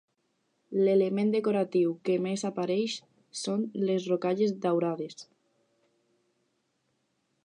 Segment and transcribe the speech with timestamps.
[0.85, 2.95] L'element decoratiu que més apareix
[3.41, 5.25] són les rocalles daurades.